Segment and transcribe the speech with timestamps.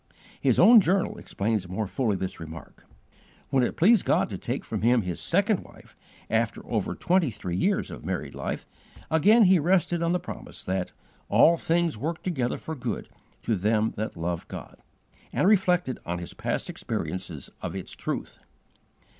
[0.41, 2.87] His own journal explains more fully this remark.
[3.51, 5.95] When it pleased God to take from him his second wife,
[6.27, 8.65] after over twenty three years of married life,
[9.11, 10.91] again he rested on the promise that
[11.29, 13.09] "All things work together for good
[13.43, 14.77] to them that love God"
[15.31, 18.39] and reflected on his past experiences of its truth.